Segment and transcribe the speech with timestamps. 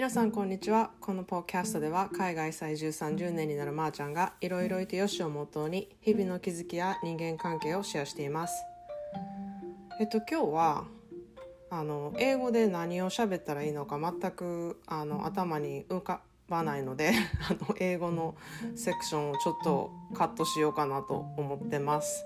[0.00, 0.92] 皆さんこんにちは。
[0.98, 8.64] このポッキャストでは海外在住30年になるまーちゃんがいろいろいてよしをモットーに日々の気づきや人間関係をシェアしています。
[10.00, 10.84] えっと今日は
[11.68, 17.12] あの英語で何を喋ったらいいのか全くあの頭に浮かばないので
[17.50, 18.36] あの英語の
[18.76, 22.24] セクションをちょっとカットしようかなと思ってます。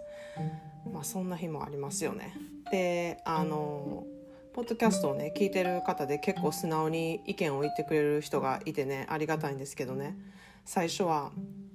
[0.93, 2.37] まあそんな日もありますよね。
[2.71, 4.07] であの
[4.55, 10.17] ポッドキャストをね聞いてる方で結構素直に意見を言ってくれる人がいてねありがたいんですけどね
[10.65, 11.33] 最初は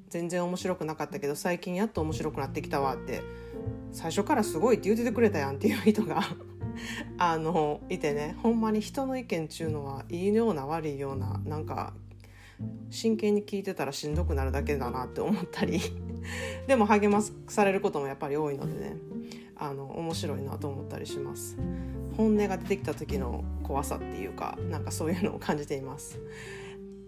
[0.07, 3.21] 全然面白くなかったけど最近やっと面白くなってきたわって
[3.91, 6.21] 最初からすごいって言っててくれたやんっていう人が
[7.19, 11.91] あのいてねほんまに人の意見っちゅうのはいいような悪いようななんか
[12.89, 15.81] 真剣に聞いてたらしんどくなるだけだなって思ったり
[16.65, 18.95] でも励まされることもやっぱり多いのでね
[19.57, 21.57] あの面白いなと思ったりします。
[22.19, 26.19] 本音が出てきた時の怖さっていうかなんかそういうのを感じています。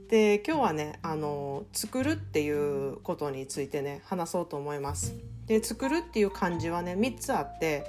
[0.08, 5.14] で今日はねあの作るっていうことについてね話そうと思います。
[5.48, 7.84] で作るっていう漢字はね3つあって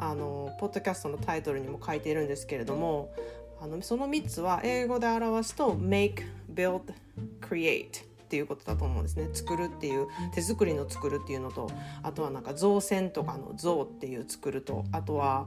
[0.00, 3.10] あのポッドキャストのタイトルにも書いているんですけれども
[3.58, 6.92] あのその3つは英語で表すと make, build,
[7.40, 11.70] create っていうことだと思うんですね作るっていう手作りの作るっていうのと
[12.02, 15.46] あとはなんか造船とかの造っていう作るとあとは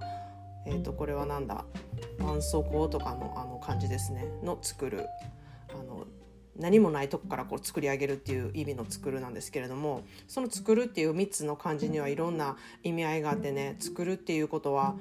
[0.70, 1.66] えー、とこれはなんだ？
[2.20, 4.26] 絆創膏とかのあの感じですね。
[4.44, 5.06] の作る。
[5.70, 6.06] あの
[6.58, 14.96] 何もないとこからこう作り上げるっていう意味の作るなんですけれどもその作るっていう3つの漢字にはいろんな意味合いがあってね作るっていうことは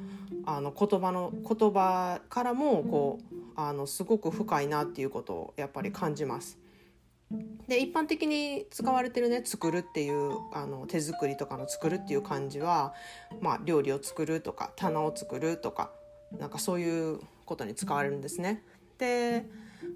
[0.47, 6.59] あの言葉の言葉からもこうあのすごく深いなっていうことをやっぱり感じます。
[7.69, 12.95] で一般的に使われてるね作るっていうあの手作りとかの作るっていう漢字は、
[13.41, 15.91] まあ、料理を作るとか棚を作るとか
[16.39, 18.63] なんかそういうことに使われるんですね。
[18.99, 19.47] で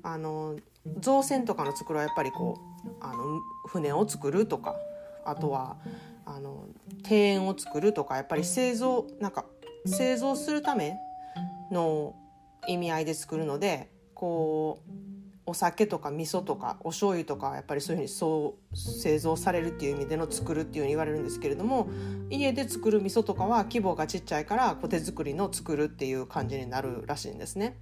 [0.02, 0.56] あの
[1.00, 4.76] 造船とかの作るはやっぱりこうあの船を作るとか
[5.24, 5.76] あとは
[6.24, 6.66] あの
[7.02, 9.44] 庭園を作るとかやっぱり製造なんか
[9.86, 10.96] 製造するため
[11.70, 12.14] の
[12.68, 15.11] 意味合いで作るのでこう
[15.44, 21.88] お酒とか味噌とかお醤油とかやっぱりそういうふうにそう製造されるっていう意味での作るっていうふうに言われるんですけれども
[22.30, 27.76] 家で作る味噌とかは規模がちっちゃいから手作りの作るっていう感じになるらしいんですね。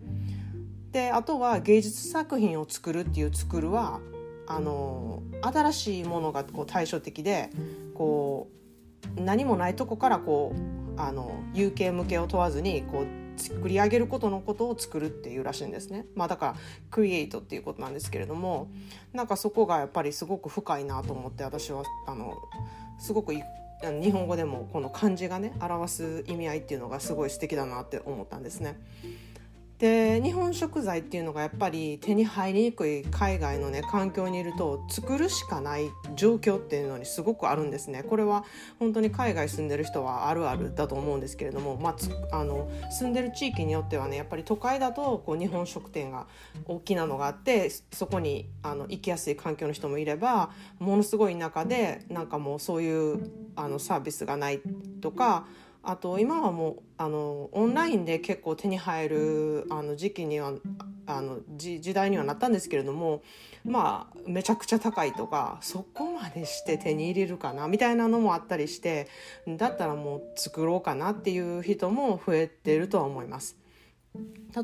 [0.93, 4.01] であとは芸術作品を作るっていう作るは
[4.47, 7.51] あの新しいものがこう対照的で
[7.95, 8.49] こ
[9.17, 10.53] う何もないとこからこ
[10.97, 16.07] うあの有形無形を問わずにこう作り上げることのことを作るっていうらしいんですね。
[16.15, 16.57] まあだから
[16.91, 18.69] クリエイトっていうことなんですけれども
[19.13, 22.37] なんかそこがやっぱりすごく深いなと思って私はあの
[22.99, 23.43] すごく日
[24.11, 28.79] 本語でもこの漢字がね表す意味合いっていうのがすごい素敵だなって思ったんですね。
[29.81, 38.03] で日本食材っていうのがやっぱり手に入りにくい海外のね環境にいると作るしかない状況っていうのにすごくあるんですね。
[38.03, 38.45] これは
[38.79, 41.97] 本当に海外住んでる人はあるあるだと思うんですけれども、ま
[42.31, 46.27] あ、あの住んでる地域によってはねやっぱり都会だとこう日本食店が
[46.67, 54.61] 大きなのがあってそこにあの行きやすい環境の人もいればものすごい田舎でなんかもうそういうあのサービスがない
[55.01, 55.47] とか
[55.83, 60.53] あと今はもうあのオンラインで結構手に入るあの時期には
[61.07, 63.23] あの時時代にはなったんですけれども
[63.65, 69.09] まあめちゃくちゃ高いとかそこまでして手に入れるかなみたいなのもあったりして
[69.49, 73.57] だったらもう作ろうかなっていう人も増えてるとは思います。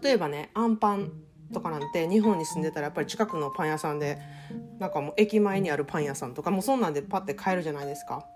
[0.03, 1.13] 例えばねアンパン
[1.53, 4.19] とかなんて日本に住んでたらやっぱり近くのパン屋さんで
[4.79, 8.27] なんかもう駅前にあるパン屋さんとかもうそんなんでパッて買えるじゃないですか。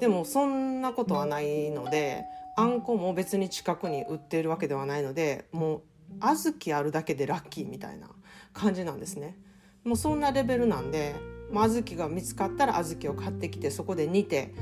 [0.00, 2.24] でもそんなことはないので
[2.56, 5.82] あんこも別に近くに売ってるわけではないのでもう
[6.20, 8.08] 小豆あるだけでラッキーみたいな
[8.52, 9.38] 感じなんですね。
[9.84, 11.16] もうそんなレベルなんで、
[11.52, 14.54] 小豆が見つかったら小豆を買ってきてそこで煮て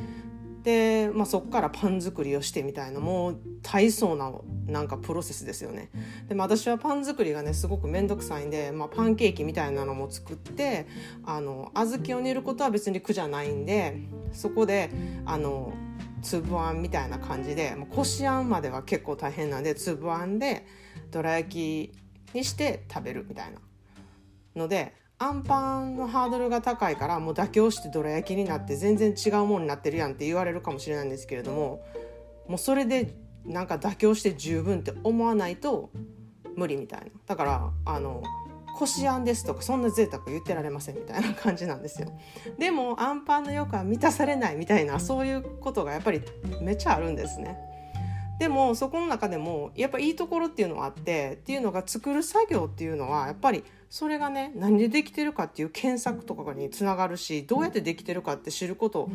[0.63, 4.33] で、まあ、そこからパン作りをしてみたいなもう大層な
[4.67, 5.91] なんかプロセスですよね。
[6.29, 10.87] でも私はパン作りがねすごく面倒くさいんで、まあ、パンケーキみたいなのも作って
[11.25, 14.03] あの小豆を煮ることは別に苦じゃないんで
[14.33, 14.91] そこで
[15.25, 15.73] あの
[16.23, 20.67] 粒あんみたいな感じでこしあんまでは結構大変なんで粒あんで
[21.11, 21.91] どら焼
[22.33, 23.59] きにして食べるみたいな
[24.55, 31.85] のでアンパンのハードルが高いからもう妥協してどら焼きになって全然違うものになってるやんって言われるかもしれないんですけれども
[32.49, 33.15] もうそれで
[33.45, 35.91] なんか妥協して十分って思わないと
[36.57, 37.07] 無理みたいな。
[37.27, 38.23] だからあの
[38.79, 42.11] こしあんですとかそんな贅沢言ってられませんみたいな感じなんですよ。
[42.59, 46.23] でもアンパンの欲は満たされないみたいなそういうことがやっぱり
[46.63, 47.59] めっちゃあるんですね。
[48.39, 59.11] でもそこの中でもやっぱいいところっていうのはあってっていうのが作る作業っていうのはやっぱりそれがね何でできてるかっていう検索とかにつながるしどうやってできてるかって知ること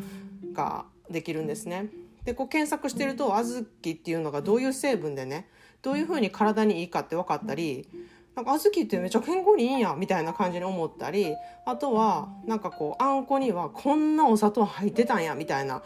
[0.52, 1.88] ができるんですね。
[2.24, 5.48] でこう検索してると小豆っていうのがどういう成分でね
[5.80, 7.88] どういうふうに体にいいかって分かったり
[8.34, 11.34] なんか小豆ってめっちゃ健康にいいんやみたいな感じに思ったり
[11.64, 15.82] あとはなんかこうあんこにはこんなお砂糖入ってたんやみたいな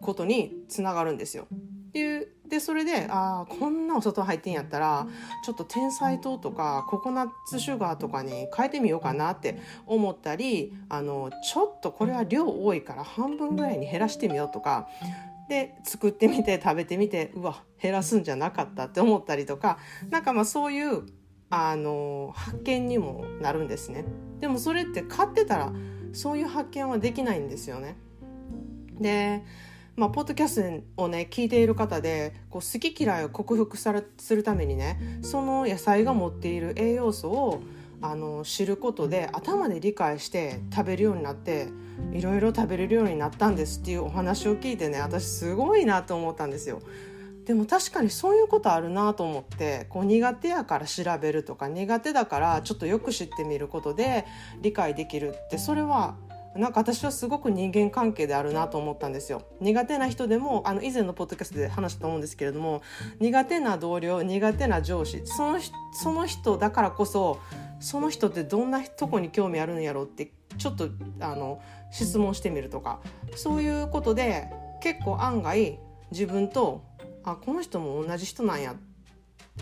[0.00, 1.46] ことにつながるんですよ。
[1.88, 5.08] っていうでそれでああこんなお砂糖入ってんやったら
[5.44, 14.86] ちょっと天才糖とかココナッツシュガーとかに変えてみようかなって思ったりあのちょっとこれは量多いから半分ぐらいに減らしてみようとか
[15.48, 19.78] で作ってみて食べてみてうわ減らすんじゃなかったって思ったりとか
[20.10, 21.02] なんかまあそういう
[21.50, 24.04] あの発見にもなるんですね。
[24.38, 25.72] でもそれって買ってたら
[26.12, 27.96] そういう発見はできないんですよね。
[29.00, 29.42] で
[29.96, 37.62] まあ、ポッドキャストをね聞いている方でこう好き嫌いを克服されするためにねその野菜が持っている栄養素を
[38.02, 41.68] あの知ることで頭で理解して食べるようになって
[42.12, 46.82] いろいろ食べれるようになったんですっていうお話を聞いてね私すごいなと思ったんですよ。
[47.46, 54.24] でも確かにそういうことあるなと思ってこう苦手やから調べるとか苦手だからちょっとよく知ってみることで
[54.62, 56.16] 理解できるってそれは
[56.56, 59.42] なんか私はすごく人間関係であるなと思ったんですよ。
[59.60, 62.82] 苦手な人でもあの以前のポッドキャストで話したと思うんですけれども
[63.18, 65.58] 苦手な同僚苦手な上司その
[65.92, 67.40] その人だからこそ
[67.80, 70.88] その人ってどんなとこに興味あるんやろうってちょっと
[71.20, 71.60] あの
[71.90, 73.00] 質問してみるとか
[73.34, 74.48] そういうことで
[74.80, 75.78] 結構案外
[76.12, 76.84] 自分と
[77.24, 78.74] あこの人も同じ人なんや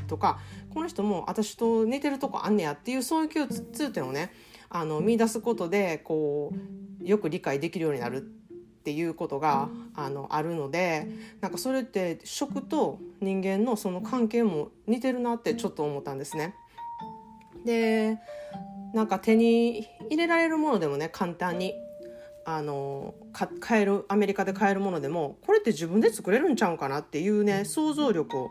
[0.06, 0.38] とか
[0.70, 4.32] この人も私と似てるとこあんねやっていうそういう共通点をね
[4.70, 6.52] あの見出すことでこ
[7.02, 8.20] うよく理解できるようになるっ
[8.84, 11.06] ていうことがあのあるので
[11.40, 16.54] なんかそれって食と人間のその関係も似てるなってちょっと思ったんですね。
[17.64, 18.18] で
[18.92, 21.74] なんか手に入れられるものでもね簡単に
[22.44, 23.14] あの
[23.60, 28.50] 買えるアメリカで買えるものでもこれって自分で作れるんちゃうかなっていうね想像力を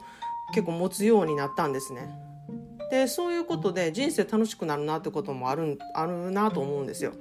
[0.51, 2.09] 結構持つようになったんですね。
[2.91, 7.13] でそういうことで人生楽しくなるなってこともあるあるなと思うんですよ。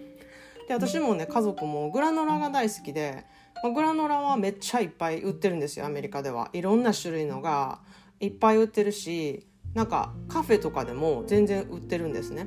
[0.67, 3.25] で私もね家族もグラノラが大好きで、
[3.63, 7.81] まあ、グラノラはめっちゃいっぱい売ってるんですよアメリカではいろんな種類のが
[8.19, 12.47] いっぱい売ってるしなんかカフェとかでも全然売ってるんですね。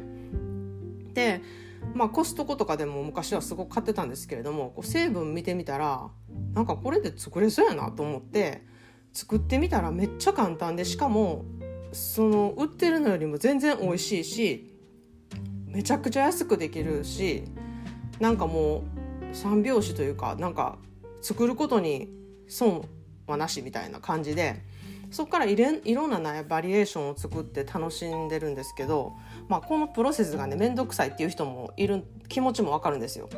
[1.13, 1.41] で
[1.93, 6.09] まあコストコとかでも昔はすごく買ってたんですけれどもこう成分見てみたら
[6.53, 8.63] なんかこれで作れそうやなと思って
[9.13, 11.45] 作ってみたらめっちゃ簡単でしかも
[11.91, 14.73] その売ってるのよりも全然美味しいし
[15.67, 17.43] めちゃくちゃ安くできるし
[18.19, 18.83] なんかも
[19.31, 20.77] う三拍子というかなんか
[21.21, 22.09] 作ることに
[22.47, 22.87] 損
[23.27, 24.61] はなしみたいな感じで
[25.11, 29.13] そこからいれいろんな、ね、バリエーションを作って楽しんでるんですけど、
[29.47, 33.29] まあ、このプロセスがね面倒くさいっていう人もいる気持ちもわかるんですよ。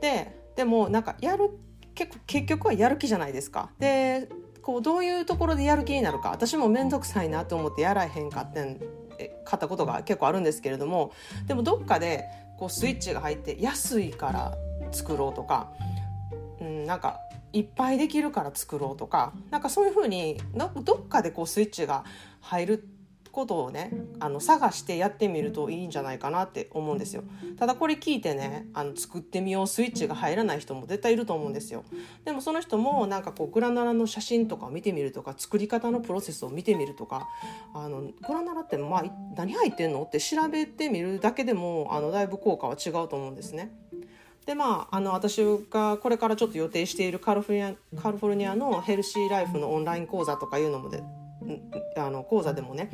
[0.00, 1.50] ででもなんかやる
[1.94, 3.70] 結結局はやる気じゃないですか。
[3.78, 4.28] で
[4.62, 8.80] こうどういうところでやる気になるか私も面倒くさいなと思ってやらへんかってん
[9.44, 11.12] 買ったことが結構あるんですけれども
[11.46, 12.24] でもどっかで
[12.58, 14.54] こうスイッチが入って安いから
[14.92, 15.72] 作ろうとか、
[16.60, 17.20] うん、なんか
[17.52, 20.40] いっぱいできるから作ろうとかなんかそういうふうに
[20.84, 22.04] どっかでこうスイッチが
[22.40, 23.01] 入るって
[23.32, 27.24] ことをねあの探してやってみるといいんじゃないかなって思うんですよ。
[27.58, 31.84] ただこれ聞いてねあの作ってみようスイッチが入らない人も絶対いると思うんですよ。
[32.24, 37.28] でもその人もなんかこうグラナラの写真とかを見てみるとか作り方のプロセスを見てみるとか
[37.74, 39.04] あのグラナラってまあ
[39.36, 43.72] 何入ってんのって調べてみるだけでもあのだいぶ効果は違うと思うんですね。
[44.46, 51.00] でまあ、あの私がこれからちょっと予定しているカリフォルニアカリフォルニアのヘルシーライフのオンライン講座とかいうのもで
[51.96, 52.90] あの講座でもね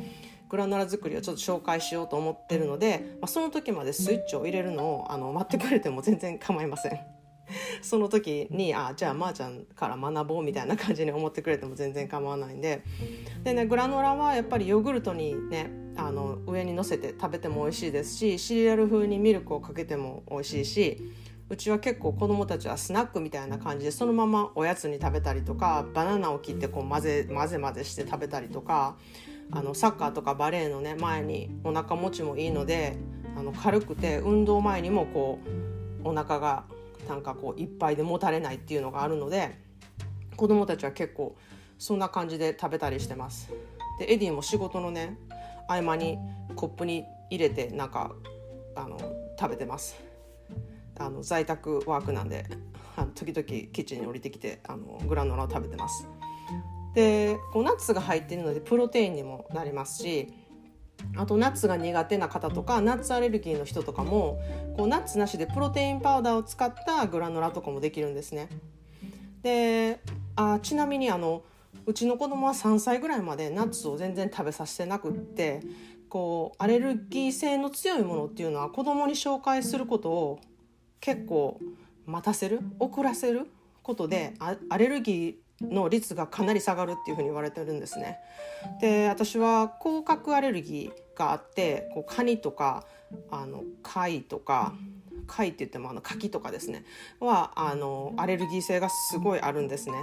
[0.49, 7.19] グラノラ作りをちょっと紹介しようと思ってるので、まあ、その時までスイッチを入れるのをあの待ってくれても全然構いません。
[7.81, 12.83] その時にあじゃあまーちゃんから学ぼうみたいな感じに思ってくれても全然構わないんで
[13.43, 21.01] でねグラノラはやっぱりヨーグルトにねあの上にのせて食べても美味しいですしシリアル風にミルクをかけても美味しいし
[21.49, 28.95] うちは結構子供たちはスナックみたいな感じでそのままおやつに食べたりとかバナナを切ってこう混ぜ混ぜ混ぜして食べたりとか
[29.51, 32.97] あのサッカーとかバレーのね前にお腹持ちもいいので
[33.35, 35.39] あの軽くて運動前にもこ
[36.03, 36.65] うお腹が
[37.07, 39.57] なんかこういっぱいでもたれないっていうのがあるので
[40.35, 41.35] 子供たちは結構
[41.79, 43.49] そんな感じで食べたりしてます。
[43.99, 45.17] でエディも仕事のね
[45.67, 46.19] 合間に
[46.55, 48.11] コップに入れてなんか
[48.75, 48.97] あの
[49.39, 50.08] 食べてます。
[50.99, 52.45] あの在宅ワークなんで
[52.95, 56.07] あの時々キッチンに降りてきてあのグラノラを食べてます。
[56.93, 60.33] でこうナッツが入っているのでプロテインにもなりますし
[61.15, 64.39] あとナッツが苦手な方とかナッツアレルギーの人とかも
[64.75, 68.49] こうナッツなしでプロテインパウダーを使ったグラノラとかもできるんですね。
[69.41, 70.01] で
[70.35, 71.43] あちなみにあの
[71.85, 75.61] うちの子供は3歳ぐらいまでナッツを全然食べさせてなくって
[76.09, 80.39] こうアレルギー性の強いものっていうのは子供に紹介することを
[81.01, 81.59] 結構
[82.05, 83.47] 待たせる遅らせる
[83.83, 84.33] ことで
[84.69, 88.19] アレルギーの率がかなり下がるっていうふうに言われてるんですね。
[88.81, 92.85] で私は甲殻アレルギーがあってこうカニとか
[93.29, 94.73] あの貝とか
[95.27, 96.85] 貝って言ってもあの柿とかですね
[97.19, 99.95] はあのアレルギー性がすごいあるんですね。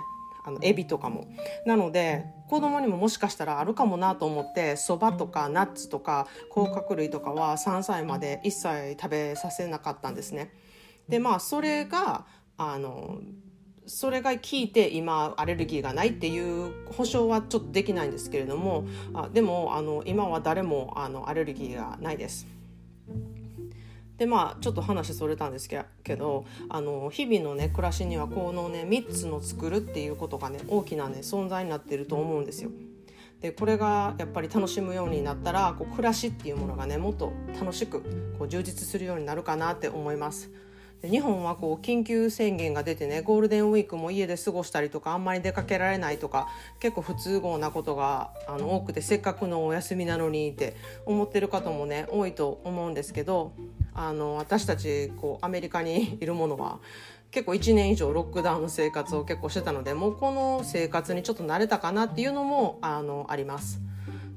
[0.44, 1.26] あのエビとかも
[1.66, 10.52] なので子供にももしかしたらあるかもなと思ってそばとかナッツとか甲殻類とかは3歳まで一切食べさせなかったんですね
[11.08, 13.20] でまあそれがあの
[13.86, 22.46] それが効いて今アレルギーがないっていう保証はちょっとできないんですけれどもあでもあの今は誰もあのアレルギーがないです
[24.18, 32.70] でまあちょっと話それたんですけどあの日々のね暮らしにはこのね3つの作るっていうことがね大きなね存在になってると思うんですよ。
[33.40, 38.00] でこれがやっぱり楽しむようになったらこう暮らしっていうものがねもっと楽しく
[38.38, 40.50] こう充実するようになるかなって思います。
[41.04, 46.48] 日本はこう緊急宣言が出てねゴールデンウィークも家で過ごしたりとかあんまり出かけられないとか
[46.80, 53.52] 結構不都合なことがあの多くてせっかくのお休みなのにって思ってる方もね多いと思うんですけど
[53.94, 56.80] あの私たちこうアメリカにいるものは
[57.30, 63.80] 結構1年以上ロックダウンの生活を結構してたのでもうこの生活にちょっと慣れたかなっていうのもあのあります。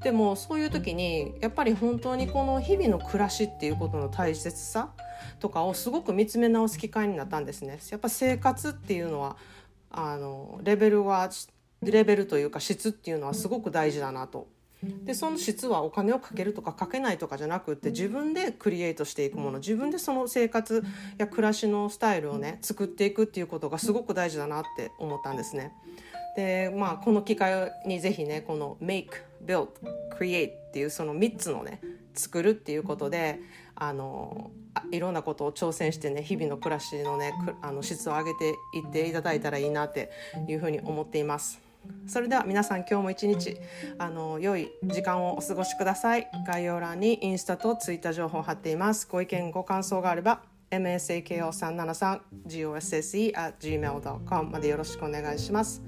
[0.03, 4.91] でもそういう時にやっぱり本当にこの日々の暮らしっていうことの大切さ
[5.39, 7.79] とかをすごく見つめ直す機会になったんですね。
[7.89, 9.37] やっぱ生活っていうのは
[9.91, 11.29] あのレベルは
[11.81, 14.47] レベルというか質っていうのはすごく大事だなと
[14.81, 20.83] でその質はお金をかけるとかかけないとかじゃなくって自分でクリエイトしていくもの自分でその生活
[21.17, 25.73] や暮らしのスタイルをね作っていくっていうことがすごく大事だなって思ったんですね。
[26.35, 29.09] でまあこの機会にぜひねこの Make,
[29.45, 29.67] Build,
[30.17, 31.81] Create っていうその3つのね
[32.19, 33.39] 作るっていうことで
[33.75, 34.51] あの
[34.91, 40.11] いろんなことを挑戦してね日々の暮らしのねあの質を上げていっていただいたらいいなって
[40.47, 41.61] いうふうに思っています。
[42.07, 43.57] それでは皆さん今日も一日
[43.97, 46.29] あの良い時間をお過ごしください。
[46.45, 49.07] 概要欄にインスタとツイッター情報を貼っています。
[49.09, 55.81] ご意見ご感想があれば masako373gosse at gmail.com までよろしくお願いします。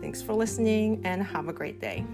[0.00, 2.04] Thanks for listening and have a great day.